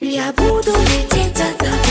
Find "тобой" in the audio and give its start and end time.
1.54-1.87